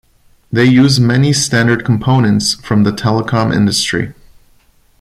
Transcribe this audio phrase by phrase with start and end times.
[0.51, 4.15] They use many standard components from the telecom industry.